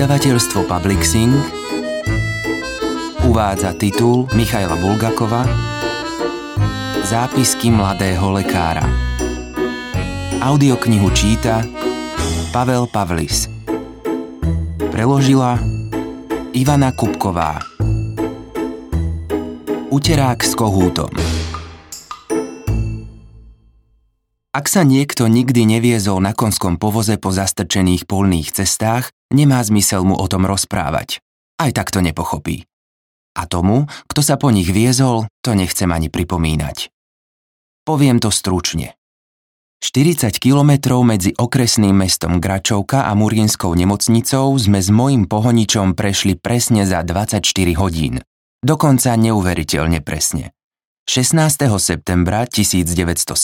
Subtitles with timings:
[0.00, 1.28] Vydavateľstvo Publixing
[3.28, 5.44] uvádza titul Michaila Bulgakova
[7.04, 8.88] Zápisky mladého lekára.
[10.40, 11.60] Audioknihu číta
[12.48, 13.52] Pavel Pavlis.
[14.88, 15.60] Preložila
[16.56, 17.60] Ivana Kupková.
[19.92, 21.12] Uterák s kohútom.
[24.50, 30.18] Ak sa niekto nikdy neviezol na konskom povoze po zastrčených polných cestách, nemá zmysel mu
[30.18, 31.22] o tom rozprávať.
[31.62, 32.66] Aj tak to nepochopí.
[33.38, 36.90] A tomu, kto sa po nich viezol, to nechcem ani pripomínať.
[37.86, 38.98] Poviem to stručne.
[39.78, 46.84] 40 kilometrov medzi okresným mestom Gračovka a Murinskou nemocnicou sme s mojim pohoničom prešli presne
[46.90, 47.46] za 24
[47.78, 48.18] hodín.
[48.60, 50.52] Dokonca neuveriteľne presne.
[51.08, 51.66] 16.
[51.80, 53.34] septembra 1917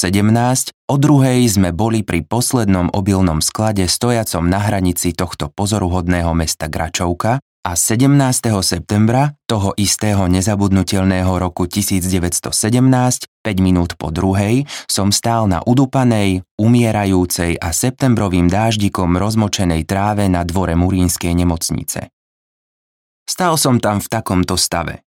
[0.86, 7.42] o druhej sme boli pri poslednom obilnom sklade stojacom na hranici tohto pozoruhodného mesta Gračovka
[7.66, 8.14] a 17.
[8.62, 17.58] septembra toho istého nezabudnutelného roku 1917, 5 minút po druhej, som stál na udupanej, umierajúcej
[17.58, 22.14] a septembrovým dáždikom rozmočenej tráve na dvore Murínskej nemocnice.
[23.26, 25.05] Stál som tam v takomto stave.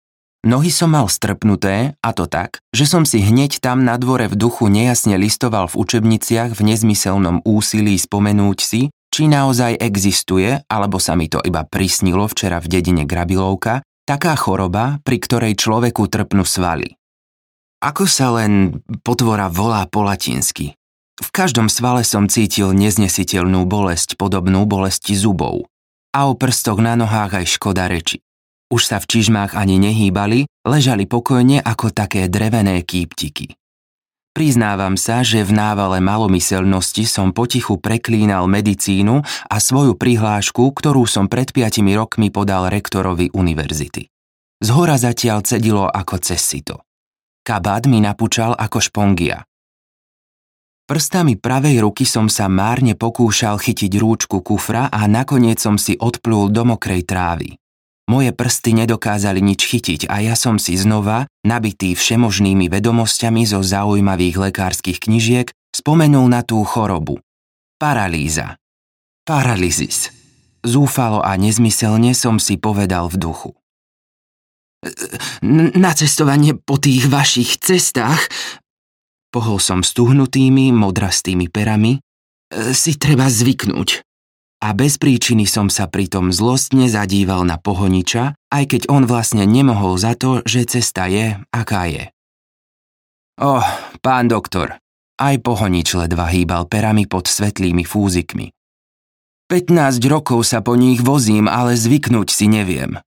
[0.48, 4.38] Nohy som mal strpnuté, a to tak, že som si hneď tam na dvore v
[4.41, 11.20] duchu nejasne listoval v učebniciach v nezmyselnom úsilí spomenúť si, či naozaj existuje, alebo sa
[11.20, 16.96] mi to iba prisnilo včera v dedine Grabilovka, taká choroba, pri ktorej človeku trpnú svaly.
[17.84, 20.72] Ako sa len potvora volá po latinsky.
[21.20, 25.69] V každom svale som cítil neznesiteľnú bolesť podobnú bolesti zubov.
[26.16, 28.24] A o prstoch na nohách aj škoda reči.
[28.69, 33.56] Už sa v čižmách ani nehýbali, ležali pokojne ako také drevené kýptiky.
[34.36, 41.26] Priznávam sa, že v návale malomyselnosti som potichu preklínal medicínu a svoju prihlášku, ktorú som
[41.26, 44.06] pred piatimi rokmi podal rektorovi univerzity.
[44.62, 46.87] Z hora zatiaľ cedilo ako cez sito.
[47.42, 49.42] Kabát mi napúčal ako špongia.
[50.88, 56.53] Prstami pravej ruky som sa márne pokúšal chytiť rúčku kufra a nakoniec som si odplul
[56.53, 57.59] do mokrej trávy.
[58.08, 64.48] Moje prsty nedokázali nič chytiť a ja som si znova, nabitý všemožnými vedomosťami zo zaujímavých
[64.48, 67.20] lekárskych knižiek, spomenul na tú chorobu.
[67.76, 68.56] Paralýza.
[69.28, 70.08] Paralizis.
[70.64, 73.50] Zúfalo a nezmyselne som si povedal v duchu.
[75.76, 78.24] Na cestovanie po tých vašich cestách,
[79.28, 82.00] pohol som stuhnutými, modrastými perami,
[82.72, 84.07] si treba zvyknúť
[84.58, 89.94] a bez príčiny som sa pritom zlostne zadíval na pohoniča, aj keď on vlastne nemohol
[89.94, 92.10] za to, že cesta je, aká je.
[93.38, 93.62] Oh,
[94.02, 94.82] pán doktor,
[95.22, 98.50] aj pohonič ledva hýbal perami pod svetlými fúzikmi.
[99.47, 102.98] 15 rokov sa po nich vozím, ale zvyknúť si neviem.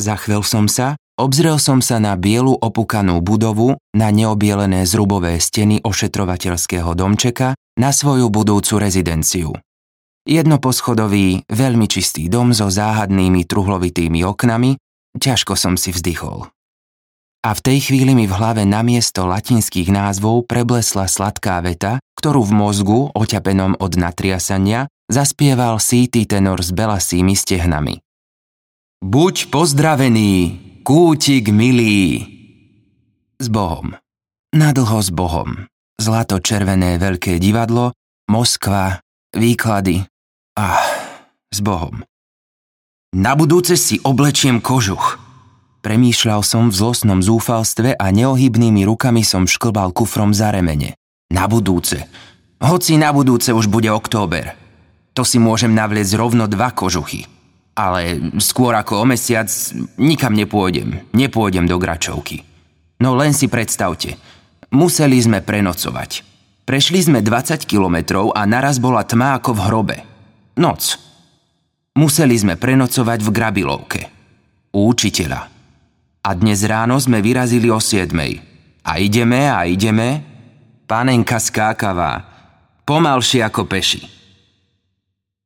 [0.00, 6.90] Zachvel som sa, obzrel som sa na bielu opukanú budovu, na neobielené zrubové steny ošetrovateľského
[6.96, 9.54] domčeka, na svoju budúcu rezidenciu.
[10.22, 14.78] Jednoposchodový, veľmi čistý dom so záhadnými truhlovitými oknami,
[15.18, 16.46] ťažko som si vzdychol.
[17.42, 22.52] A v tej chvíli mi v hlave namiesto latinských názvov preblesla sladká veta, ktorú v
[22.54, 27.98] mozgu, oťapenom od natriasania, zaspieval síty tenor s belasými stehnami.
[29.02, 30.34] Buď pozdravený,
[30.86, 32.22] kútik milý.
[33.42, 33.98] S Bohom.
[34.54, 35.66] Nadlho s Bohom.
[35.98, 37.90] Zlato-červené veľké divadlo,
[38.30, 39.02] Moskva,
[39.34, 40.11] výklady,
[40.56, 40.76] a
[41.48, 42.04] s Bohom.
[43.12, 45.20] Na budúce si oblečiem kožuch.
[45.84, 50.96] Premýšľal som v zlostnom zúfalstve a neohybnými rukami som šklbal kufrom za remene.
[51.28, 52.06] Na budúce.
[52.62, 54.54] Hoci na budúce už bude október.
[55.12, 57.28] To si môžem navliecť rovno dva kožuchy.
[57.72, 59.48] Ale skôr ako o mesiac
[59.98, 61.02] nikam nepôjdem.
[61.12, 62.44] Nepôjdem do Gračovky.
[63.02, 64.16] No len si predstavte.
[64.72, 66.24] Museli sme prenocovať.
[66.62, 69.96] Prešli sme 20 kilometrov a naraz bola tma ako v hrobe.
[70.52, 71.00] Noc.
[71.96, 74.00] Museli sme prenocovať v Grabilovke.
[74.76, 75.48] U učiteľa.
[76.22, 78.12] A dnes ráno sme vyrazili o 7.
[78.84, 80.20] A ideme a ideme.
[80.84, 82.28] Panenka skákavá.
[82.84, 84.04] Pomalšie ako peši.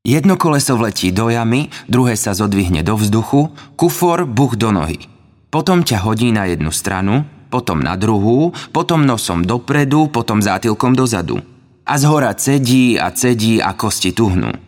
[0.07, 5.07] Jedno koleso vletí do jamy, druhé sa zodvihne do vzduchu, kufor buch do nohy.
[5.51, 11.43] Potom ťa hodí na jednu stranu, potom na druhú, potom nosom dopredu, potom zátilkom dozadu.
[11.87, 14.66] A z hora cedí a cedí a kosti tuhnú.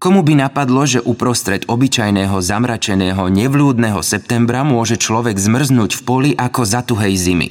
[0.00, 6.64] Komu by napadlo, že uprostred obyčajného zamračeného nevlúdneho septembra môže človek zmrznúť v poli ako
[6.64, 7.48] za tuhej zimy?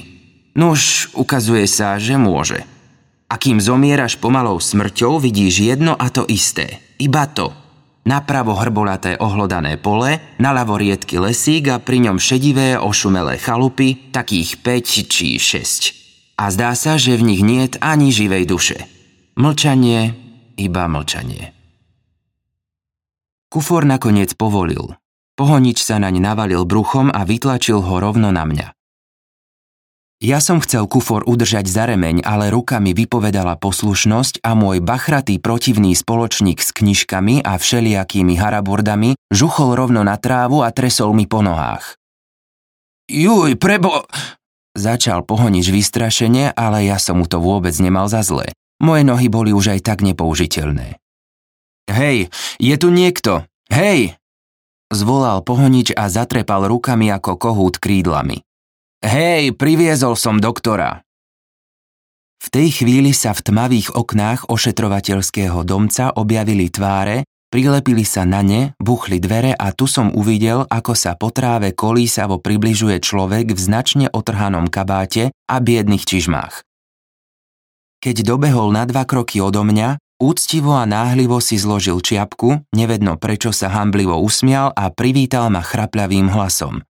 [0.58, 2.66] Nož, ukazuje sa, že môže.
[3.30, 6.82] A kým zomieraš pomalou smrťou, vidíš jedno a to isté.
[6.98, 7.54] Iba to.
[8.02, 15.06] Napravo hrbolaté ohlodané pole, naľavo riedky lesík a pri ňom šedivé ošumelé chalupy, takých 5
[15.06, 16.42] či 6.
[16.42, 18.90] A zdá sa, že v nich niet ani živej duše.
[19.38, 20.18] Mlčanie,
[20.58, 21.59] iba mlčanie.
[23.50, 24.94] Kufor nakoniec povolil.
[25.34, 28.78] Pohonič sa naň navalil bruchom a vytlačil ho rovno na mňa.
[30.22, 35.42] Ja som chcel kufor udržať za remeň, ale ruka mi vypovedala poslušnosť a môj bachratý
[35.42, 41.42] protivný spoločník s knižkami a všelijakými harabordami žuchol rovno na trávu a tresol mi po
[41.42, 41.98] nohách.
[43.10, 44.06] Juj, prebo...
[44.78, 48.54] Začal pohonič vystrašene, ale ja som mu to vôbec nemal za zlé.
[48.78, 50.99] Moje nohy boli už aj tak nepoužiteľné.
[51.88, 52.28] Hej,
[52.60, 53.46] je tu niekto!
[53.70, 54.18] Hej!
[54.90, 58.42] Zvolal pohonič a zatrepal rukami ako kohút krídlami.
[59.00, 61.06] Hej, priviezol som doktora.
[62.40, 68.72] V tej chvíli sa v tmavých oknách ošetrovateľského domca objavili tváre, prilepili sa na ne,
[68.80, 74.06] buchli dvere a tu som uvidel, ako sa po tráve kolísavo približuje človek v značne
[74.08, 76.64] otrhanom kabáte a biedných čižmách.
[78.00, 83.50] Keď dobehol na dva kroky odo mňa, úctivo a náhlivo si zložil čiapku, nevedno prečo
[83.50, 86.84] sa hamblivo usmial a privítal ma chrapľavým hlasom.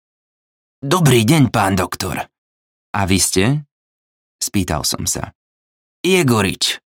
[0.79, 2.31] Dobrý deň, pán doktor.
[2.95, 3.43] A vy ste?
[4.39, 5.35] Spýtal som sa.
[6.05, 6.79] Jegorič,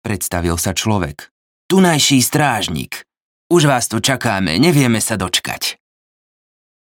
[0.00, 1.28] predstavil sa človek.
[1.66, 3.02] Tunajší strážnik.
[3.50, 5.82] Už vás tu čakáme, nevieme sa dočkať.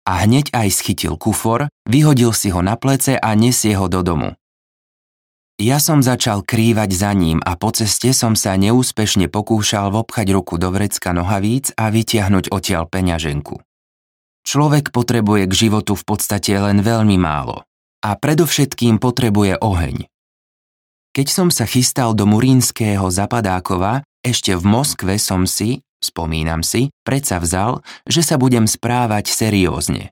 [0.08, 4.39] A hneď aj schytil kufor, vyhodil si ho na plece a nesie ho do domu.
[5.60, 10.56] Ja som začal krývať za ním a po ceste som sa neúspešne pokúšal vopchať ruku
[10.56, 13.60] do vrecka nohavíc a vytiahnuť odtiaľ peňaženku.
[14.40, 17.68] Človek potrebuje k životu v podstate len veľmi málo.
[18.00, 20.08] A predovšetkým potrebuje oheň.
[21.12, 27.36] Keď som sa chystal do Murínskeho Zapadákova, ešte v Moskve som si, spomínam si, predsa
[27.36, 30.08] vzal, že sa budem správať seriózne.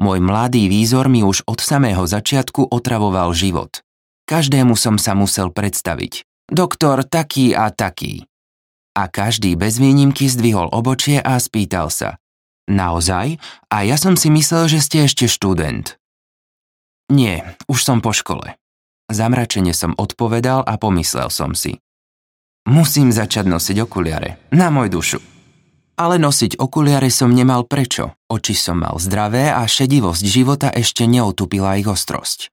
[0.00, 3.84] Môj mladý výzor mi už od samého začiatku otravoval život.
[4.26, 6.26] Každému som sa musel predstaviť.
[6.50, 8.26] Doktor taký a taký.
[8.98, 12.18] A každý bez výnimky zdvihol obočie a spýtal sa.
[12.66, 13.38] Naozaj?
[13.70, 15.94] A ja som si myslel, že ste ešte študent.
[17.06, 18.58] Nie, už som po škole.
[19.06, 21.78] Zamračene som odpovedal a pomyslel som si.
[22.66, 24.42] Musím začať nosiť okuliare.
[24.50, 25.18] Na môj dušu.
[25.94, 28.18] Ale nosiť okuliare som nemal prečo.
[28.26, 32.50] Oči som mal zdravé a šedivosť života ešte neotupila ich ostrosť.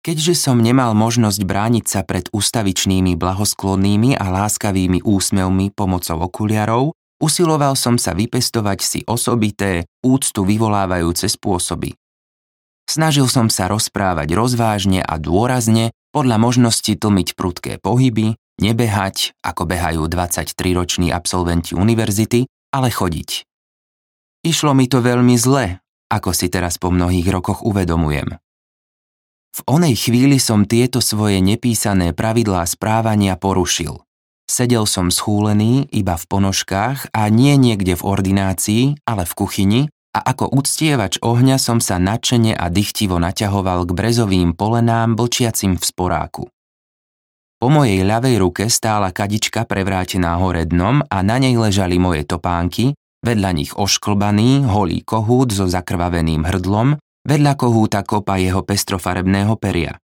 [0.00, 7.76] Keďže som nemal možnosť brániť sa pred ustavičnými blahosklonnými a láskavými úsmevmi pomocou okuliarov, usiloval
[7.76, 11.92] som sa vypestovať si osobité, úctu vyvolávajúce spôsoby.
[12.88, 20.10] Snažil som sa rozprávať rozvážne a dôrazne, podľa možnosti tlmiť prudké pohyby, nebehať, ako behajú
[20.10, 23.46] 23-roční absolventi univerzity, ale chodiť.
[24.42, 28.40] Išlo mi to veľmi zle, ako si teraz po mnohých rokoch uvedomujem.
[29.50, 33.98] V onej chvíli som tieto svoje nepísané pravidlá správania porušil.
[34.46, 40.26] Sedel som schúlený iba v ponožkách a nie niekde v ordinácii, ale v kuchyni a
[40.26, 46.44] ako uctievač ohňa som sa nadšene a dychtivo naťahoval k brezovým polenám blčiacim v sporáku.
[47.60, 52.96] Po mojej ľavej ruke stála kadička prevrátená hore dnom a na nej ležali moje topánky,
[53.20, 60.00] vedľa nich ošklbaný, holý kohút so zakrvaveným hrdlom vedľa kohúta kopa jeho pestrofarebného peria.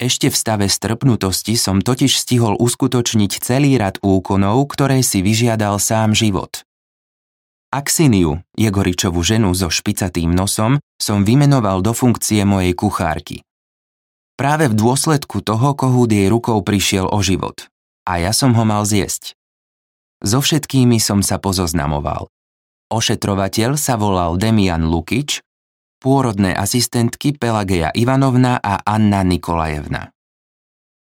[0.00, 6.16] Ešte v stave strpnutosti som totiž stihol uskutočniť celý rad úkonov, ktoré si vyžiadal sám
[6.16, 6.64] život.
[7.68, 13.44] Aksiniu, Jegoričovú ženu so špicatým nosom, som vymenoval do funkcie mojej kuchárky.
[14.40, 17.68] Práve v dôsledku toho kohút jej rukou prišiel o život.
[18.08, 19.36] A ja som ho mal zjesť.
[20.24, 22.32] So všetkými som sa pozoznamoval.
[22.88, 25.44] Ošetrovateľ sa volal Demian Lukič
[26.00, 30.10] pôrodné asistentky Pelageja Ivanovna a Anna Nikolajevna.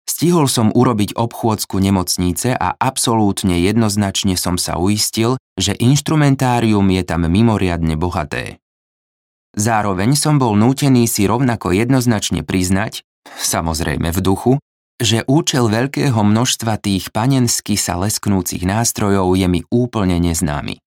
[0.10, 7.30] Stihol som urobiť obchôdzku nemocnice a absolútne jednoznačne som sa uistil, že inštrumentárium je tam
[7.30, 8.58] mimoriadne bohaté.
[9.54, 14.54] Zároveň som bol nútený si rovnako jednoznačne priznať, samozrejme v duchu,
[15.00, 20.82] že účel veľkého množstva tých panensky sa lesknúcich nástrojov je mi úplne neznámy.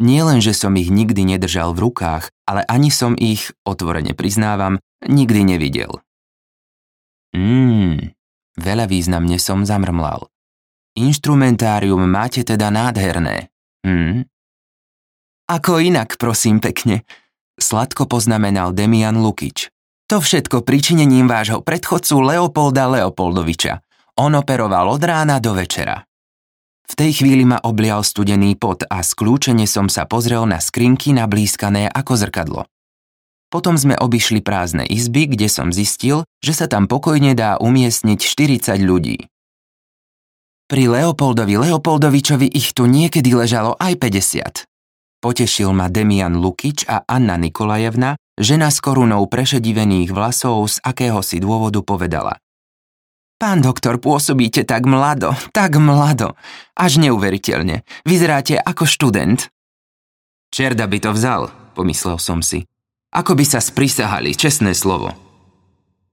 [0.00, 4.80] Nie len, že som ich nikdy nedržal v rukách, ale ani som ich, otvorene priznávam,
[5.04, 6.00] nikdy nevidel.
[7.36, 8.12] Mmm,
[8.56, 10.28] veľa významne som zamrmlal.
[10.92, 13.48] Inštrumentárium máte teda nádherné.
[13.84, 14.28] Hm?
[15.48, 17.04] Ako inak, prosím pekne,
[17.56, 19.72] sladko poznamenal Demian Lukič.
[20.12, 23.80] To všetko pričinením vášho predchodcu Leopolda Leopoldoviča.
[24.20, 26.04] On operoval od rána do večera.
[26.92, 31.88] V tej chvíli ma oblial studený pot a skľúčene som sa pozrel na skrinky nablískané
[31.88, 32.68] ako zrkadlo.
[33.48, 38.76] Potom sme obišli prázdne izby, kde som zistil, že sa tam pokojne dá umiestniť 40
[38.84, 39.24] ľudí.
[40.68, 44.68] Pri Leopoldovi Leopoldovičovi ich tu niekedy ležalo aj 50.
[45.24, 51.80] Potešil ma Demian Lukič a Anna Nikolajevna, žena s korunou prešedivených vlasov z akéhosi dôvodu
[51.80, 52.41] povedala.
[53.42, 56.38] Pán doktor, pôsobíte tak mlado, tak mlado.
[56.78, 57.82] Až neuveriteľne.
[58.06, 59.50] Vyzeráte ako študent.
[60.54, 62.70] Čerda by to vzal, pomyslel som si.
[63.10, 65.10] Ako by sa sprisahali, čestné slovo.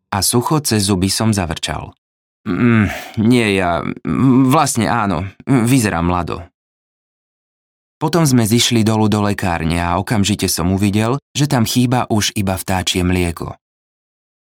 [0.10, 1.94] A sucho cez zuby som zavrčal.
[2.50, 2.90] Mm,
[3.22, 3.86] nie ja,
[4.50, 6.42] vlastne áno, vyzerám mlado.
[8.02, 12.58] Potom sme zišli dolu do lekárne a okamžite som uvidel, že tam chýba už iba
[12.58, 13.59] vtáčie mlieko.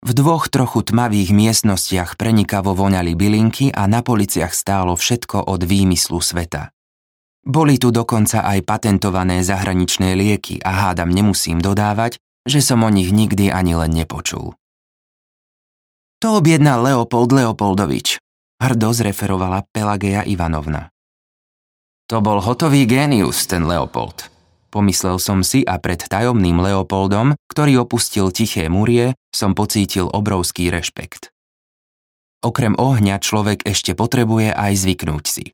[0.04, 6.20] V dvoch trochu tmavých miestnostiach prenikavo voňali bylinky a na policiach stálo všetko od výmyslu
[6.20, 6.76] sveta.
[7.48, 13.16] Boli tu dokonca aj patentované zahraničné lieky a hádam nemusím dodávať, že som o nich
[13.16, 14.60] nikdy ani len nepočul.
[16.20, 18.20] To objednal Leopold Leopoldovič,
[18.60, 20.92] hrdo zreferovala Pelageja Ivanovna.
[22.12, 24.33] To bol hotový génius, ten Leopold.
[24.74, 31.30] Pomyslel som si a pred tajomným Leopoldom, ktorý opustil tiché murie, som pocítil obrovský rešpekt.
[32.42, 35.46] Okrem ohňa človek ešte potrebuje aj zvyknúť si.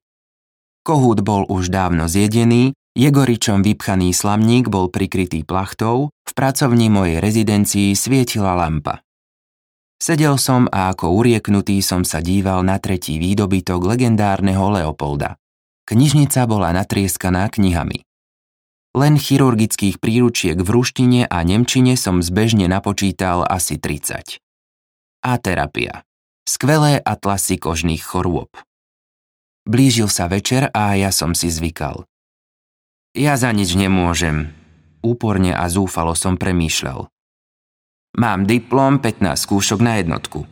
[0.87, 7.93] Kohút bol už dávno zjedený Jegoričom vypchaný slamník bol prikrytý plachtou, v pracovni mojej rezidencii
[7.93, 9.05] svietila lampa.
[10.01, 15.37] Sedel som a ako urieknutý som sa díval na tretí výdobytok legendárneho Leopolda.
[15.85, 18.08] Knižnica bola natrieskaná knihami.
[18.97, 24.41] Len chirurgických príručiek v ruštine a nemčine som zbežne napočítal asi 30.
[25.21, 26.01] A terapia.
[26.49, 28.49] Skvelé atlasy kožných chorôb.
[29.69, 32.09] Blížil sa večer a ja som si zvykal.
[33.13, 34.57] Ja za nič nemôžem.
[35.05, 37.05] Úporne a zúfalo som premýšľal.
[38.17, 40.49] Mám diplom 15 skúšok na jednotku.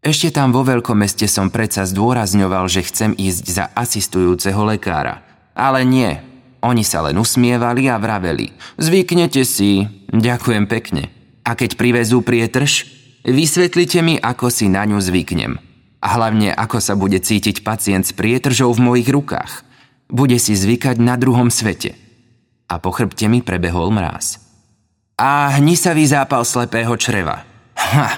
[0.00, 5.20] Ešte tam vo veľkomeste som predsa zdôrazňoval, že chcem ísť za asistujúceho lekára.
[5.52, 6.27] Ale nie.
[6.64, 8.50] Oni sa len usmievali a vraveli.
[8.78, 9.86] Zvyknete si.
[10.10, 11.10] Ďakujem pekne.
[11.46, 12.88] A keď privezú prietrž,
[13.22, 15.60] vysvetlite mi, ako si na ňu zvyknem.
[15.98, 19.68] A hlavne, ako sa bude cítiť pacient s prietržou v mojich rukách
[20.08, 21.94] bude si zvykať na druhom svete.
[22.68, 24.40] A po chrbte mi prebehol mráz.
[25.20, 27.44] A hnisavý zápal slepého čreva.
[27.78, 28.08] Ha,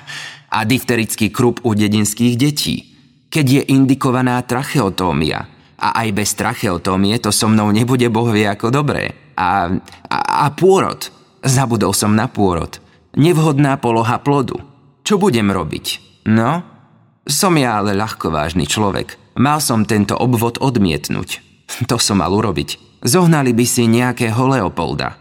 [0.50, 2.76] a difterický krup u dedinských detí.
[3.30, 5.46] Keď je indikovaná tracheotómia.
[5.80, 9.16] A aj bez tracheotómie to so mnou nebude boh vie ako dobré.
[9.34, 9.72] A,
[10.12, 11.08] a, a pôrod.
[11.40, 12.76] Zabudol som na pôrod.
[13.16, 14.60] Nevhodná poloha plodu.
[15.00, 15.86] Čo budem robiť?
[16.28, 16.60] No?
[17.24, 19.16] Som ja ale ľahkovážny človek.
[19.40, 21.40] Mal som tento obvod odmietnúť.
[21.90, 23.00] To som mal urobiť.
[23.00, 25.16] Zohnali by si nejakého Leopolda.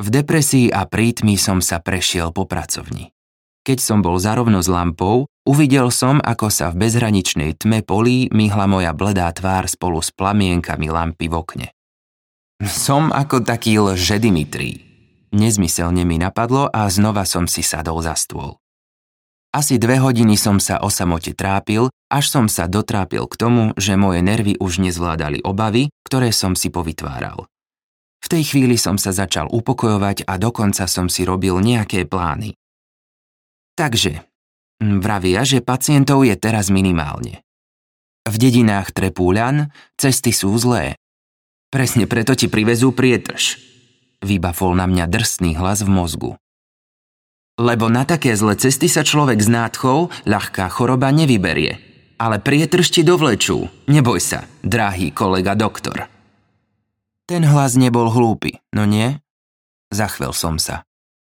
[0.00, 3.12] V depresii a prítmi som sa prešiel po pracovni.
[3.60, 8.64] Keď som bol zarovno s lampou, uvidel som, ako sa v bezhraničnej tme polí myhla
[8.64, 11.68] moja bledá tvár spolu s plamienkami lampy v okne.
[12.60, 14.80] Som ako taký lže Dimitrý.
[15.32, 18.60] Nezmyselne mi napadlo a znova som si sadol za stôl.
[19.50, 23.98] Asi dve hodiny som sa o samote trápil, až som sa dotrápil k tomu, že
[23.98, 27.50] moje nervy už nezvládali obavy, ktoré som si povytváral.
[28.20, 32.59] V tej chvíli som sa začal upokojovať a dokonca som si robil nejaké plány.
[33.80, 34.28] Takže,
[34.76, 37.40] vravia, že pacientov je teraz minimálne.
[38.28, 41.00] V dedinách Trepúľan cesty sú zlé.
[41.72, 43.56] Presne preto ti privezú prietrž.
[44.20, 46.30] Vybafol na mňa drsný hlas v mozgu.
[47.56, 51.80] Lebo na také zlé cesty sa človek s nádchou, ľahká choroba nevyberie.
[52.20, 53.64] Ale prietršti dovlečú.
[53.88, 56.04] Neboj sa, drahý kolega doktor.
[57.24, 59.16] Ten hlas nebol hlúpy, no nie?
[59.88, 60.84] Zachvel som sa.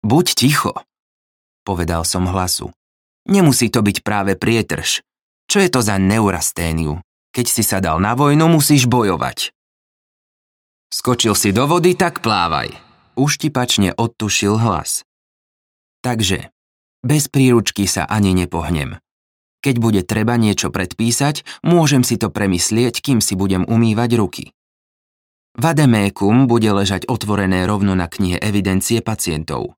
[0.06, 0.78] Buď ticho,
[1.66, 2.70] povedal som hlasu.
[3.26, 5.02] Nemusí to byť práve prietrž.
[5.50, 7.02] Čo je to za neurasténiu?
[7.34, 9.50] Keď si sa dal na vojnu, musíš bojovať.
[10.86, 12.70] Skočil si do vody, tak plávaj.
[13.18, 15.02] Uštipačne odtušil hlas.
[16.06, 16.54] Takže,
[17.02, 19.02] bez príručky sa ani nepohnem.
[19.66, 24.44] Keď bude treba niečo predpísať, môžem si to premyslieť, kým si budem umývať ruky.
[25.58, 29.74] Vademékum bude ležať otvorené rovno na knihe evidencie pacientov.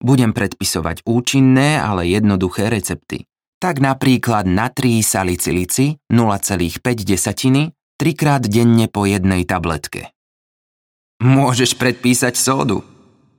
[0.00, 3.28] Budem predpisovať účinné, ale jednoduché recepty.
[3.60, 10.08] Tak napríklad natrií salicilici 0,5 desatiny trikrát denne po jednej tabletke.
[11.20, 12.80] Môžeš predpísať sódu,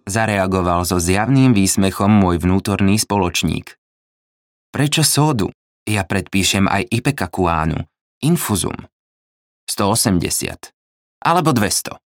[0.06, 3.74] zareagoval so zjavným výsmechom môj vnútorný spoločník.
[4.70, 5.50] Prečo sódu?
[5.90, 7.82] Ja predpíšem aj ipekakuánu,
[8.22, 8.78] infuzum.
[9.66, 10.70] 180.
[11.26, 11.98] Alebo 200.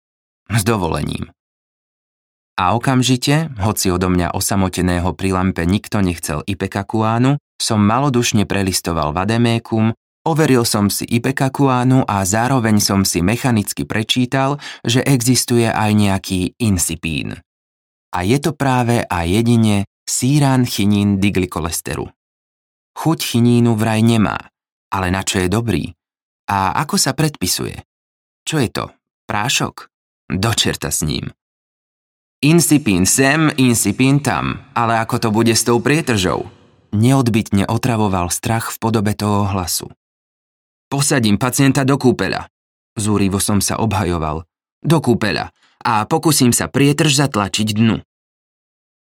[0.56, 1.36] S dovolením.
[2.56, 9.92] A okamžite, hoci odo mňa osamoteného pri lampe nikto nechcel Ipekakuánu, som malodušne prelistoval Vademékum,
[10.24, 14.56] overil som si Ipekakuánu a zároveň som si mechanicky prečítal,
[14.88, 17.36] že existuje aj nejaký insipín.
[18.16, 22.08] A je to práve a jedine síran chinín diglikolesteru.
[22.96, 24.40] Chuť chinínu vraj nemá,
[24.96, 25.92] ale na čo je dobrý?
[26.48, 27.84] A ako sa predpisuje?
[28.48, 28.86] Čo je to?
[29.28, 29.92] Prášok?
[30.32, 31.36] Dočerta s ním.
[32.46, 36.46] Insipín sem, insipín tam, ale ako to bude s tou prietržou?
[36.94, 39.90] Neodbitne otravoval strach v podobe toho hlasu.
[40.86, 42.46] Posadím pacienta do kúpeľa.
[42.94, 44.46] Zúrivo som sa obhajoval.
[44.86, 45.50] Do kúpeľa
[45.82, 48.06] a pokúsim sa prietrž zatlačiť dnu.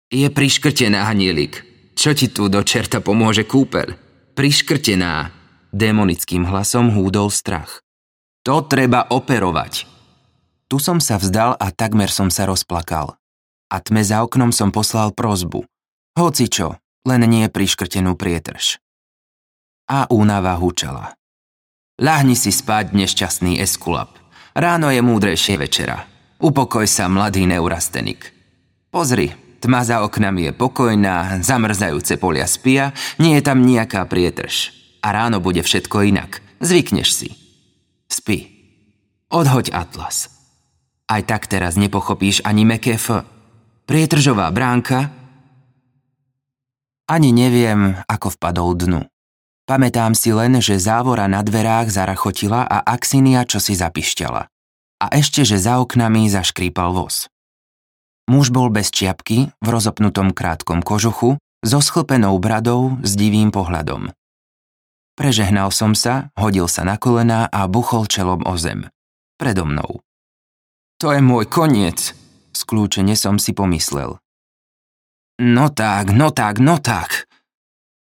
[0.09, 1.69] Je priškrtená, hanielik.
[2.01, 3.93] Čo ti tu do čerta pomôže kúpeľ?
[4.41, 5.37] Priškrtená.
[5.77, 7.85] Démonickým hlasom húdol strach.
[8.49, 9.85] To treba operovať.
[10.73, 13.18] Tu som sa vzdal a takmer som sa rozplakal.
[13.69, 15.69] A tme za oknom som poslal prozbu.
[16.17, 18.81] Hoci čo, len nie priškrtenú prietrž.
[19.89, 21.17] A únava húčala.
[21.99, 24.15] Ľahni si spať, nešťastný eskulap.
[24.55, 26.07] Ráno je múdrejšie večera.
[26.39, 28.31] Upokoj sa, mladý neurastenik.
[28.95, 34.71] Pozri, tma za oknami je pokojná, zamrzajúce polia spia, nie je tam nejaká prietrž.
[35.03, 36.43] A ráno bude všetko inak.
[36.63, 37.31] Zvykneš si.
[38.07, 38.51] Spi.
[39.31, 40.31] Odhoď atlas.
[41.09, 43.25] Aj tak teraz nepochopíš ani meké F.
[43.89, 45.09] Prietržová bránka?
[47.09, 49.01] Ani neviem, ako vpadol dnu.
[49.65, 54.45] Pamätám si len, že závora na dverách zarachotila a Axinia čo si zapišťala.
[55.01, 57.33] A ešte, že za oknami zaškrípal voz.
[58.29, 64.13] Muž bol bez čiapky, v rozopnutom krátkom kožuchu, so schlpenou bradou, s divým pohľadom.
[65.17, 68.93] Prežehnal som sa, hodil sa na kolená a buchol čelom o zem.
[69.41, 70.05] Predo mnou.
[71.01, 72.13] To je môj koniec,
[72.53, 74.21] skľúčene som si pomyslel.
[75.39, 77.31] No tak, no tak, no tak.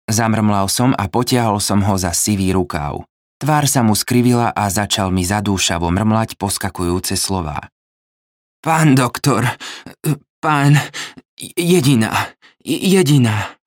[0.08, 3.03] Zamrmlal som a potiahol som ho za sivý rukáv.
[3.36, 7.67] Tvár sa mu skrivila a začal mi zadúšavo mrmlať poskakujúce slová.
[8.63, 9.45] Pán doktor,
[10.39, 10.79] pán,
[11.38, 12.31] jediná,
[12.63, 13.60] jediná,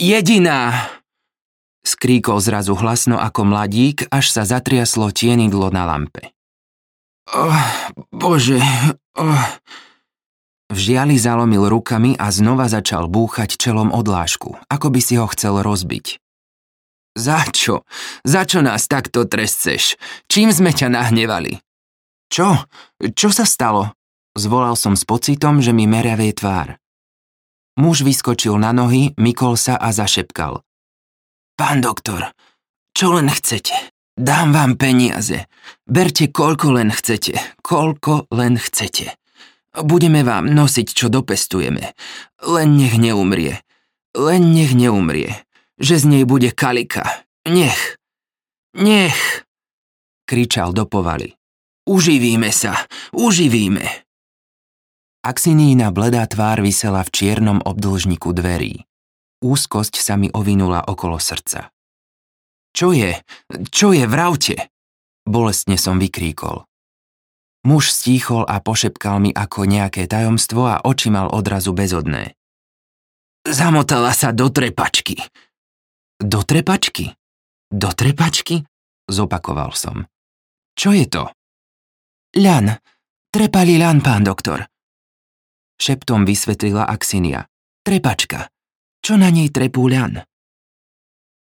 [0.00, 0.88] jediná,
[1.84, 6.32] skríkol zrazu hlasno ako mladík, až sa zatriaslo tienidlo na lampe.
[7.30, 7.60] Oh,
[8.10, 8.58] bože,
[9.20, 9.44] oh.
[10.72, 15.60] V žiali zalomil rukami a znova začal búchať čelom odlášku, ako by si ho chcel
[15.60, 16.20] rozbiť.
[17.14, 17.86] Za čo?
[18.26, 19.94] Za čo nás takto trestceš?
[20.26, 21.62] Čím sme ťa nahnevali?
[22.26, 22.66] Čo?
[22.98, 23.94] Čo sa stalo?
[24.34, 26.74] Zvolal som s pocitom, že mi meriavie tvár.
[27.78, 30.58] Muž vyskočil na nohy, mykol sa a zašepkal.
[31.54, 32.34] Pán doktor,
[32.94, 33.94] čo len chcete?
[34.14, 35.50] Dám vám peniaze.
[35.86, 37.34] Berte koľko len chcete.
[37.62, 39.14] Koľko len chcete.
[39.74, 41.98] Budeme vám nosiť, čo dopestujeme.
[42.46, 43.58] Len nech neumrie.
[44.14, 45.34] Len nech neumrie.
[45.82, 47.26] Že z nej bude kalika.
[47.42, 47.98] Nech.
[48.78, 49.42] Nech.
[50.24, 51.34] Kričal do povaly.
[51.90, 52.78] Uživíme sa.
[53.10, 54.06] Uživíme.
[55.24, 58.86] Axinína bledá tvár vysela v čiernom obdĺžniku dverí.
[59.42, 61.72] Úzkosť sa mi ovinula okolo srdca.
[62.74, 63.18] Čo je?
[63.68, 64.04] Čo je?
[64.06, 64.70] Vravte!
[65.24, 66.68] Bolestne som vykríkol.
[67.64, 72.36] Muž stíchol a pošepkal mi ako nejaké tajomstvo a oči mal odrazu bezodné.
[73.44, 75.16] Zamotala sa do trepačky.
[76.20, 77.16] Do trepačky?
[77.72, 78.68] Do trepačky?
[79.08, 80.04] Zopakoval som.
[80.76, 81.24] Čo je to?
[82.36, 82.76] Ľan.
[83.32, 84.68] Trepali ľan, pán doktor.
[85.80, 87.48] Šeptom vysvetlila Axinia.
[87.84, 88.48] Trepačka.
[89.04, 90.24] Čo na nej trepú ľan?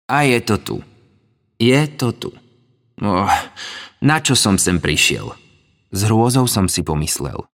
[0.09, 0.76] A je to tu.
[1.57, 2.31] Je to tu.
[3.00, 3.29] Oh,
[4.00, 5.45] na čo som sem prišiel?
[5.96, 7.48] S hrôzou som si pomyslel.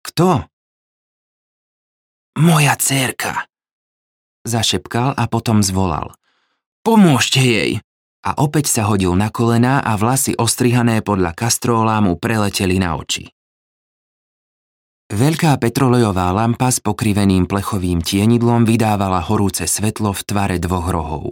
[0.00, 0.48] Kto?
[2.40, 3.44] Moja dcerka.
[4.48, 6.16] Zašepkal a potom zvolal.
[6.80, 7.72] Pomôžte jej!
[8.24, 13.28] A opäť sa hodil na kolená a vlasy ostrihané podľa kastróla mu preleteli na oči.
[15.12, 21.24] Veľká petrolejová lampa s pokriveným plechovým tienidlom vydávala horúce svetlo v tvare dvoch rohov.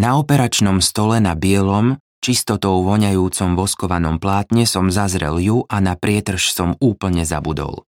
[0.00, 6.48] Na operačnom stole na bielom, čistotou voňajúcom voskovanom plátne som zazrel ju a na prietrž
[6.56, 7.84] som úplne zabudol.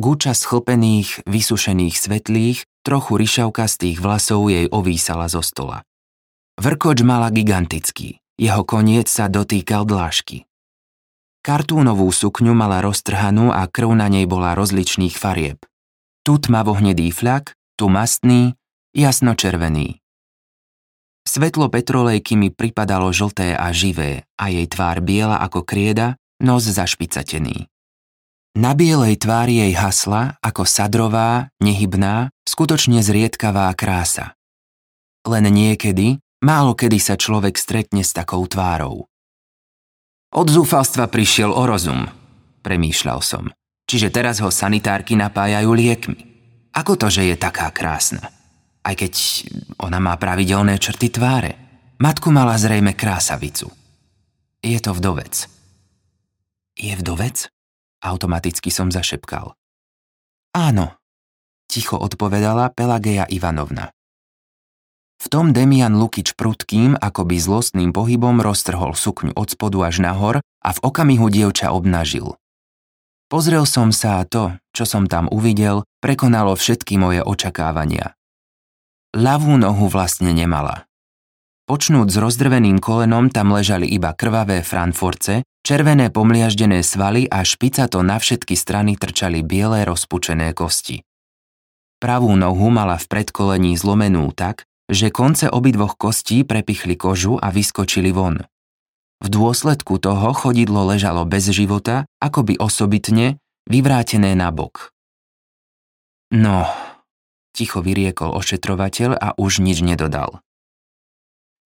[0.00, 5.84] Guča schlpených, vysušených svetlých, trochu ryšavkastých vlasov jej ovísala zo stola.
[6.56, 10.48] Vrkoč mala gigantický, jeho koniec sa dotýkal dlášky.
[11.44, 15.60] Kartúnovú sukňu mala roztrhanú a krv na nej bola rozličných farieb.
[16.24, 18.56] Tu tmavo hnedý flak, tu mastný,
[18.96, 20.00] jasno červený.
[21.36, 27.68] Svetlo petrolejky mi pripadalo žlté a živé a jej tvár biela ako krieda, nos zašpicatený.
[28.56, 34.32] Na bielej tvári jej hasla ako sadrová, nehybná, skutočne zriedkavá krása.
[35.28, 39.04] Len niekedy, málo kedy sa človek stretne s takou tvárou.
[40.32, 42.08] Od zúfalstva prišiel o rozum,
[42.64, 43.52] premýšľal som.
[43.84, 46.20] Čiže teraz ho sanitárky napájajú liekmi.
[46.72, 48.35] Ako to, že je taká krásna?
[48.86, 49.42] Aj keď
[49.82, 51.58] ona má pravidelné črty tváre.
[51.98, 53.66] Matku mala zrejme krásavicu.
[54.62, 55.50] Je to vdovec.
[56.78, 57.50] Je vdovec?
[57.98, 59.58] Automaticky som zašepkal.
[60.54, 60.94] Áno,
[61.66, 63.90] ticho odpovedala Pelageja Ivanovna.
[65.16, 70.70] V tom Demian Lukič prudkým, akoby zlostným pohybom roztrhol sukňu od spodu až nahor a
[70.72, 72.36] v okamihu dievča obnažil.
[73.26, 78.15] Pozrel som sa a to, čo som tam uvidel, prekonalo všetky moje očakávania.
[79.14, 80.88] Ľavú nohu vlastne nemala.
[81.66, 88.06] Počnúť s rozdrveným kolenom tam ležali iba krvavé franforce, červené pomliaždené svaly a špica to
[88.06, 91.02] na všetky strany trčali biele rozpučené kosti.
[91.98, 98.14] Pravú nohu mala v predkolení zlomenú tak, že konce obidvoch kostí prepichli kožu a vyskočili
[98.14, 98.46] von.
[99.18, 104.94] V dôsledku toho chodidlo ležalo bez života, akoby osobitne, vyvrátené na bok.
[106.30, 106.70] No,
[107.56, 110.44] ticho vyriekol ošetrovateľ a už nič nedodal.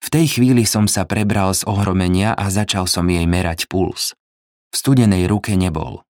[0.01, 4.15] V tej chvíli som sa prebral z ohromenia a začal som jej merať puls.
[4.71, 6.07] V studenej ruke nebol.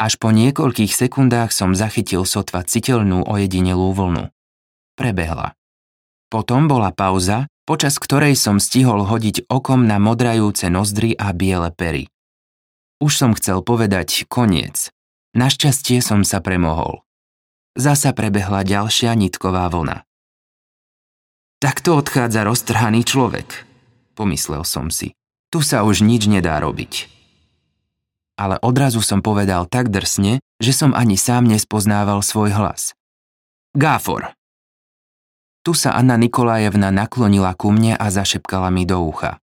[0.00, 4.32] Až po niekoľkých sekundách som zachytil sotva citeľnú ojedinelú vlnu.
[4.96, 5.52] Prebehla.
[6.32, 12.06] Potom bola pauza počas ktorej som stihol hodiť okom na modrajúce nozdry a biele pery.
[13.02, 14.88] Už som chcel povedať koniec.
[15.36, 17.05] Našťastie som sa premohol.
[17.76, 20.02] Zasa prebehla ďalšia nitková vlna.
[21.60, 23.68] Takto odchádza roztrhaný človek,
[24.16, 25.12] pomyslel som si.
[25.52, 27.12] Tu sa už nič nedá robiť.
[28.36, 32.92] Ale odrazu som povedal tak drsne, že som ani sám nespoznával svoj hlas.
[33.76, 34.36] Gáfor,
[35.66, 39.42] tu sa Anna Nikolajevna naklonila ku mne a zašepkala mi do ucha.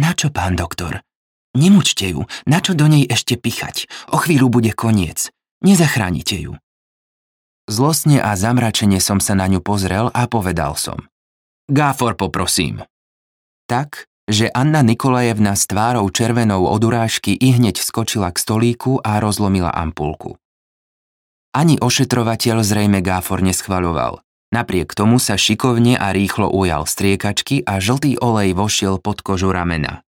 [0.00, 1.04] Na čo, pán doktor?
[1.52, 3.84] Nemučte ju, na čo do nej ešte pichať?
[4.08, 5.28] O chvíľu bude koniec.
[5.60, 6.56] Nezachránite ju.
[7.70, 11.06] Zlostne a zamračene som sa na ňu pozrel a povedal som.
[11.70, 12.82] Gáfor poprosím.
[13.70, 19.22] Tak, že Anna Nikolajevna s tvárou červenou od urážky i hneď skočila k stolíku a
[19.22, 20.38] rozlomila ampulku.
[21.52, 24.24] Ani ošetrovateľ zrejme Gáfor neschvaľoval.
[24.52, 30.04] Napriek tomu sa šikovne a rýchlo ujal striekačky a žltý olej vošiel pod kožu ramena.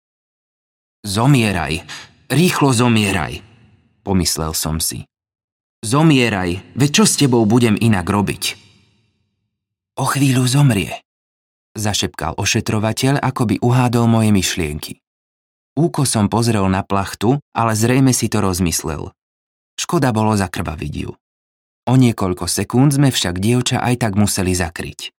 [1.04, 1.84] Zomieraj,
[2.28, 3.40] rýchlo zomieraj,
[4.04, 5.08] pomyslel som si.
[5.84, 8.56] Zomieraj, veď čo s tebou budem inak robiť?
[10.00, 11.04] O chvíľu zomrie,
[11.76, 15.04] zašepkal ošetrovateľ, ako by uhádol moje myšlienky.
[15.76, 19.12] Úko som pozrel na plachtu, ale zrejme si to rozmyslel.
[19.76, 21.12] Škoda bolo zakrvaviť ju.
[21.84, 25.12] O niekoľko sekúnd sme však dievča aj tak museli zakryť.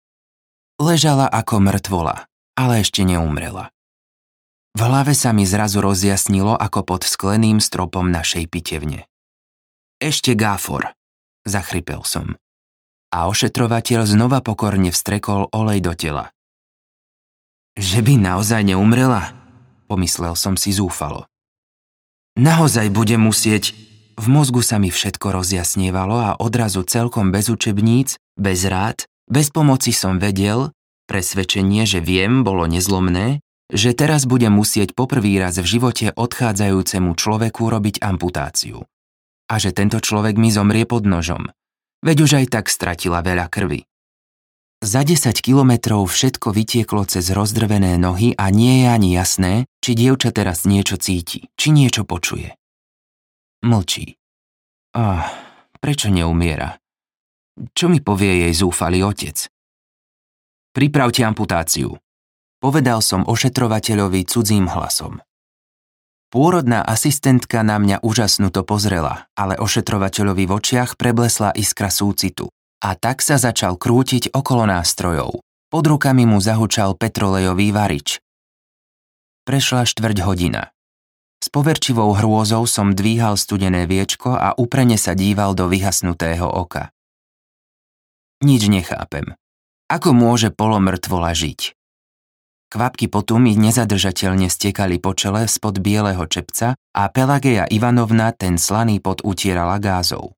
[0.81, 2.25] Ležala ako mŕtvola,
[2.57, 3.69] ale ešte neumrela.
[4.73, 9.05] V hlave sa mi zrazu rozjasnilo ako pod skleným stropom našej pitevne.
[9.99, 10.91] Ešte gáfor,
[11.47, 12.35] zachrypel som.
[13.15, 16.35] A ošetrovateľ znova pokorne vstrekol olej do tela.
[17.79, 19.31] Že by naozaj neumrela?
[19.87, 21.27] Pomyslel som si zúfalo.
[22.35, 23.71] Naozaj bude musieť
[24.15, 29.91] v mozgu sa mi všetko rozjasnievalo a odrazu celkom bez učebníc, bez rád, bez pomoci
[29.91, 30.71] som vedel,
[31.11, 37.63] presvedčenie, že viem, bolo nezlomné, že teraz budem musieť poprvý raz v živote odchádzajúcemu človeku
[37.67, 38.87] robiť amputáciu.
[39.45, 41.49] A že tento človek mi zomrie pod nožom.
[42.05, 43.85] Veď už aj tak stratila veľa krvi.
[44.85, 50.29] Za 10 kilometrov všetko vytieklo cez rozdrvené nohy a nie je ani jasné, či dievča
[50.29, 52.53] teraz niečo cíti, či niečo počuje.
[53.65, 54.13] Mlčí.
[54.93, 55.25] Ah,
[55.81, 56.77] prečo neumiera?
[57.73, 59.49] Čo mi povie jej zúfalý otec?
[60.69, 61.97] Pripravte amputáciu.
[62.61, 65.24] Povedal som ošetrovateľovi cudzím hlasom.
[66.35, 72.51] Pôrodná asistentka na mňa úžasnuto pozrela, ale ošetrovateľovi v očiach preblesla iskra súcitu
[72.83, 75.39] a tak sa začal krútiť okolo nástrojov.
[75.71, 78.19] Pod rukami mu zahučal petrolejový varič.
[79.47, 80.75] Prešla štvrť hodina.
[81.39, 86.91] S poverčivou hrôzou som dvíhal studené viečko a uprene sa díval do vyhasnutého oka.
[88.43, 89.39] Nič nechápem.
[89.87, 91.79] Ako môže polomrtvola žiť?
[92.75, 98.99] Kvapky potu mi nezadržateľne stekali po čele spod bieleho čepca a Pelageja Ivanovna ten slaný
[98.99, 100.35] pot utierala gázov.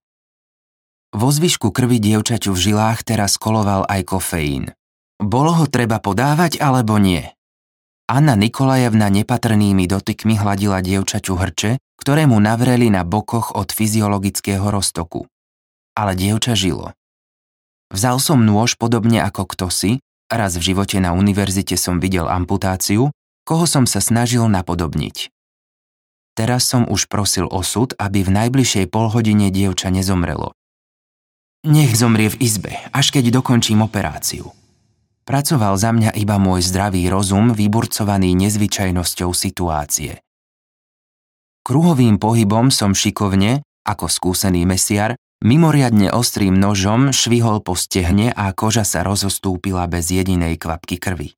[1.17, 4.69] Vo zvyšku krvi dievčaťu v žilách teraz koloval aj kofeín.
[5.17, 7.25] Bolo ho treba podávať alebo nie?
[8.05, 15.25] Anna Nikolajevna nepatrnými dotykmi hladila dievčaťu hrče, ktoré mu navreli na bokoch od fyziologického roztoku.
[15.97, 16.93] Ale dievča žilo.
[17.89, 19.91] Vzal som nôž podobne ako kto si,
[20.31, 23.11] raz v živote na univerzite som videl amputáciu,
[23.47, 25.31] koho som sa snažil napodobniť.
[26.37, 30.53] Teraz som už prosil osud, aby v najbližšej polhodine dievča nezomrelo.
[31.65, 34.53] Nech zomrie v izbe, až keď dokončím operáciu.
[35.27, 40.23] Pracoval za mňa iba môj zdravý rozum, vyburcovaný nezvyčajnosťou situácie.
[41.67, 48.85] Kruhovým pohybom som šikovne, ako skúsený mesiar, mimoriadne ostrým nožom švihol po stehne a koža
[48.85, 51.35] sa rozostúpila bez jedinej kvapky krvi.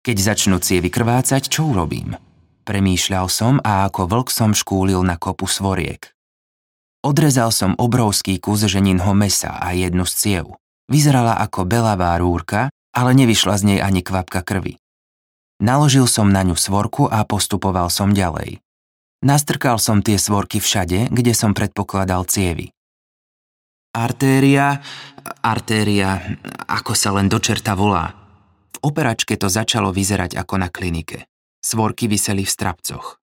[0.00, 2.16] Keď začnú cievy krvácať, čo urobím?
[2.64, 6.12] Premýšľal som a ako vlk som škúlil na kopu svoriek.
[7.00, 10.46] Odrezal som obrovský kus ženinho mesa a jednu z ciev.
[10.86, 14.78] Vyzerala ako belavá rúrka ale nevyšla z nej ani kvapka krvi.
[15.60, 18.64] Naložil som na ňu svorku a postupoval som ďalej.
[19.20, 22.72] Nastrkal som tie svorky všade, kde som predpokladal cievy.
[23.90, 24.78] Artéria,
[25.42, 26.22] artéria,
[26.70, 28.14] ako sa len do čerta volá.
[28.70, 31.26] V operačke to začalo vyzerať ako na klinike.
[31.58, 33.18] Svorky vyseli v strapcoch.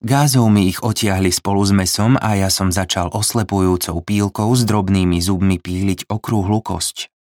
[0.00, 5.20] Gázov mi ich otiahli spolu s mesom a ja som začal oslepujúcou pílkou s drobnými
[5.20, 7.12] zubmi píliť okrúhlu kosť.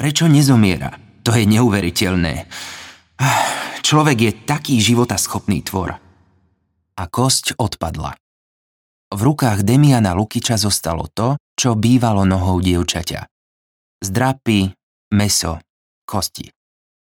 [0.00, 0.96] Prečo nezomiera?
[1.20, 2.48] To je neuveriteľné.
[3.84, 6.00] Človek je taký životaschopný tvor.
[6.96, 8.16] A kosť odpadla.
[9.12, 13.26] V rukách Demiana Lukiča zostalo to, čo bývalo nohou dievčaťa.
[14.04, 14.74] Zdrapy,
[15.14, 15.62] meso,
[16.04, 16.50] kosti.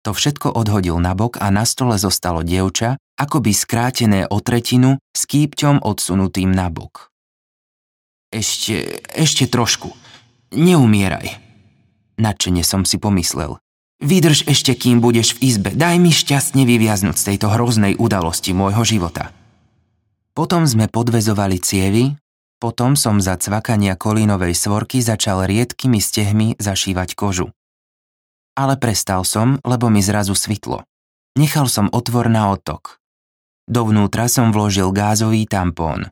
[0.05, 5.81] To všetko odhodil nabok a na stole zostalo dievča, akoby skrátené o tretinu s kýpťom
[5.81, 7.09] odsunutým nabok.
[8.29, 9.95] Ešte, ešte trošku.
[10.53, 11.45] Neumieraj,
[12.15, 13.59] Nadšene som si pomyslel.
[14.03, 18.85] Vydrž ešte, kým budeš v izbe, daj mi šťastne vyviaznuť z tejto hroznej udalosti môjho
[18.87, 19.35] života.
[20.35, 22.15] Potom sme podvezovali cievy,
[22.65, 27.53] potom som za cvakania kolínovej svorky začal riedkými stehmi zašívať kožu.
[28.57, 30.81] Ale prestal som, lebo mi zrazu svitlo.
[31.37, 33.05] Nechal som otvor na otok.
[33.69, 36.09] Dovnútra som vložil gázový tampón.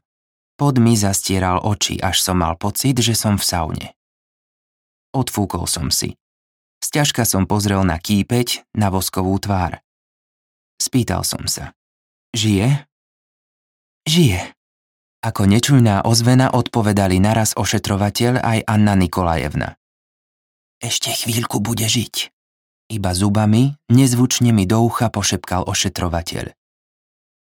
[0.60, 3.86] Pod mi zastieral oči, až som mal pocit, že som v saune.
[5.16, 6.20] Odfúkol som si.
[6.84, 9.80] Sťažka som pozrel na kýpeť, na voskovú tvár.
[10.76, 11.72] Spýtal som sa.
[12.36, 12.84] Žije?
[14.04, 14.61] Žije.
[15.22, 19.78] Ako nečujná ozvena odpovedali naraz ošetrovateľ aj Anna Nikolajevna.
[20.82, 22.34] Ešte chvíľku bude žiť.
[22.90, 26.50] Iba zubami, nezvučne mi do ucha pošepkal ošetrovateľ.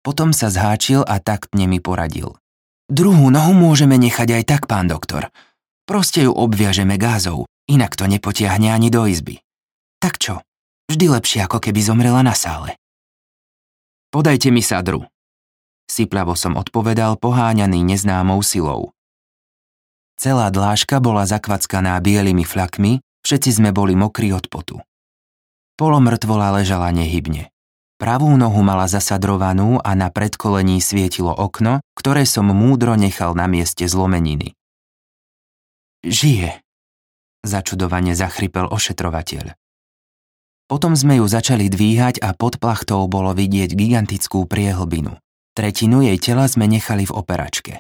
[0.04, 2.36] Potom sa zháčil a taktne mi poradil.
[2.92, 5.32] Druhú nohu môžeme nechať aj tak, pán doktor.
[5.88, 9.40] Proste ju obviažeme gázov, inak to nepotiahne ani do izby.
[10.04, 10.44] Tak čo?
[10.92, 12.76] Vždy lepšie, ako keby zomrela na sále.
[14.12, 15.08] Podajte mi sadru.
[15.92, 18.96] Syplavo som odpovedal, poháňaný neznámou silou.
[20.16, 24.80] Celá dlážka bola zakvackaná bielými flakmi, všetci sme boli mokrí od potu.
[25.76, 27.52] Polomrtvola ležala nehybne.
[28.00, 33.84] Pravú nohu mala zasadrovanú a na predkolení svietilo okno, ktoré som múdro nechal na mieste
[33.84, 34.56] zlomeniny.
[36.08, 36.64] Žije,
[37.44, 39.58] Začudovane zachrypel ošetrovateľ.
[40.72, 45.20] Potom sme ju začali dvíhať a pod plachtou bolo vidieť gigantickú priehlbinu.
[45.52, 47.74] Tretinu jej tela sme nechali v operačke.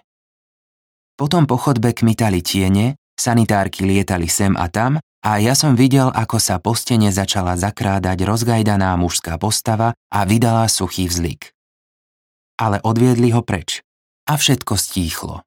[1.15, 6.41] Potom po chodbe kmitali tiene, sanitárky lietali sem a tam a ja som videl, ako
[6.41, 11.53] sa po stene začala zakrádať rozgajdaná mužská postava a vydala suchý vzlik.
[12.57, 13.85] Ale odviedli ho preč
[14.25, 15.45] a všetko stíchlo.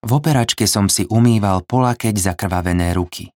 [0.00, 3.32] V operačke som si umýval polakeť zakrvavené ruky.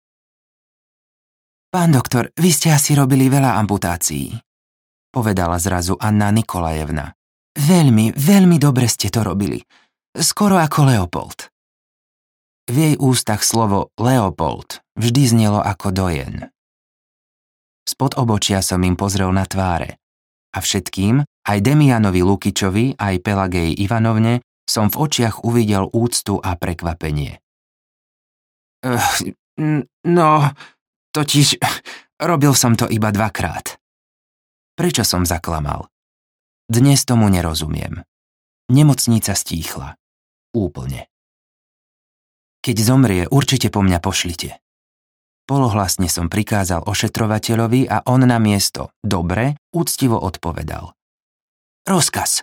[1.72, 4.36] Pán doktor, vy ste asi robili veľa amputácií,
[5.10, 7.16] povedala zrazu Anna Nikolajevna.
[7.54, 9.62] Veľmi, veľmi dobre ste to robili.
[10.14, 11.54] Skoro ako Leopold.
[12.70, 16.50] V jej ústach slovo Leopold vždy znelo ako dojen.
[17.84, 20.00] Spod obočia som im pozrel na tváre.
[20.56, 27.38] A všetkým, aj Demianovi Lukičovi, aj Pelagej Ivanovne, som v očiach uvidel úctu a prekvapenie.
[30.08, 30.30] No,
[31.12, 31.48] totiž
[32.24, 33.78] robil som to iba dvakrát.
[34.74, 35.93] Prečo som zaklamal?
[36.74, 38.02] Dnes tomu nerozumiem.
[38.66, 39.94] Nemocnica stíchla.
[40.58, 41.06] Úplne.
[42.66, 44.58] Keď zomrie, určite po mňa pošlite.
[45.46, 50.98] Polohlasne som prikázal ošetrovateľovi a on na miesto dobre úctivo odpovedal.
[51.86, 52.42] Rozkaz.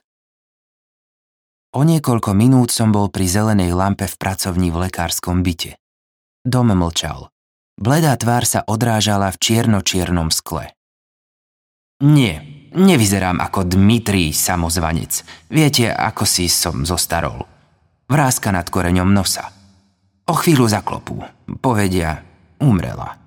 [1.74, 5.74] O niekoľko minút som bol pri zelenej lampe v pracovni v lekárskom byte.
[6.46, 7.34] Dom mlčal.
[7.82, 10.70] Bledá tvár sa odrážala v čierno-čiernom skle.
[11.98, 15.22] Nie, nevyzerám ako Dmitrij samozvanec.
[15.50, 17.46] Viete, ako si som zostarol.
[18.10, 19.50] Vrázka nad koreňom nosa.
[20.26, 21.22] O chvíľu zaklopú.
[21.62, 22.22] Povedia,
[22.58, 23.18] umrela.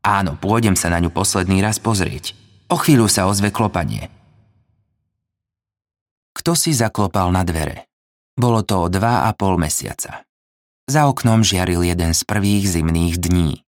[0.00, 2.32] Áno, pôjdem sa na ňu posledný raz pozrieť.
[2.72, 4.08] O chvíľu sa ozve klopanie.
[6.36, 7.88] Kto si zaklopal na dvere?
[8.36, 10.24] Bolo to o dva a pol mesiaca.
[10.86, 13.66] Za oknom žiaril jeden z prvých zimných dní.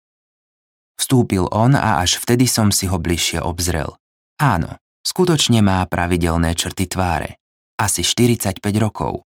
[0.96, 3.98] Vstúpil on a až vtedy som si ho bližšie obzrel.
[4.40, 7.38] Áno, skutočne má pravidelné črty tváre.
[7.78, 9.26] Asi 45 rokov.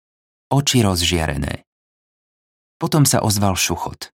[0.51, 1.67] Oči rozžiarené.
[2.79, 4.11] Potom sa ozval šuchot.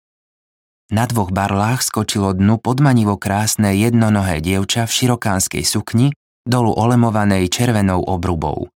[0.90, 8.02] Na dvoch barlách skočilo dnu podmanivo krásne jednonohé dievča v širokánskej sukni, dolu olemovanej červenou
[8.02, 8.74] obrubou.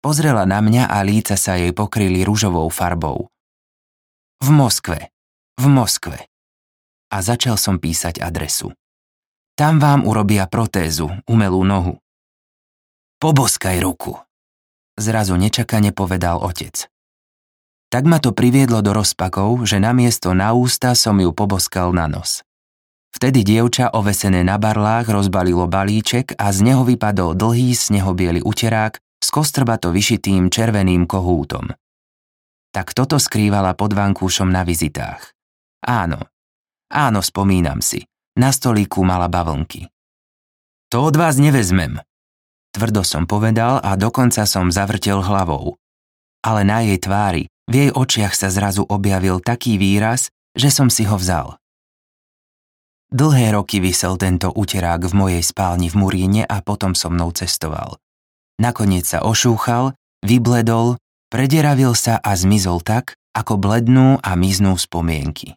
[0.00, 3.28] Pozrela na mňa a líca sa jej pokryli rúžovou farbou.
[4.40, 5.12] V Moskve.
[5.60, 6.32] V Moskve
[7.14, 8.74] a začal som písať adresu.
[9.54, 12.02] Tam vám urobia protézu, umelú nohu.
[13.24, 14.20] Poboskaj ruku,
[15.00, 16.84] zrazu nečakane povedal otec.
[17.88, 22.44] Tak ma to priviedlo do rozpakov, že namiesto na ústa som ju poboskal na nos.
[23.16, 29.28] Vtedy dievča ovesené na barlách rozbalilo balíček a z neho vypadol dlhý snehobiely uterák s
[29.32, 31.72] kostrbato vyšitým červeným kohútom.
[32.76, 35.32] Tak toto skrývala pod vankúšom na vizitách.
[35.80, 36.28] Áno,
[36.92, 38.04] Áno, spomínam si.
[38.36, 39.88] Na stolíku mala bavlnky.
[40.92, 42.04] To od vás nevezmem.
[42.74, 45.78] Tvrdo som povedal a dokonca som zavrtel hlavou.
[46.42, 51.06] Ale na jej tvári, v jej očiach sa zrazu objavil taký výraz, že som si
[51.06, 51.56] ho vzal.
[53.14, 57.94] Dlhé roky vysel tento uterák v mojej spálni v Muríne a potom so mnou cestoval.
[58.58, 59.94] Nakoniec sa ošúchal,
[60.26, 60.98] vybledol,
[61.30, 65.54] prederavil sa a zmizol tak, ako blednú a miznú spomienky.